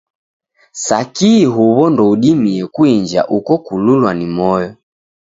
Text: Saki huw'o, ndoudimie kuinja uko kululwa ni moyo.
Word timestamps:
Saki 0.85 1.31
huw'o, 1.53 1.83
ndoudimie 1.93 2.63
kuinja 2.75 3.21
uko 3.37 3.53
kululwa 3.65 4.11
ni 4.17 4.27
moyo. 4.35 4.69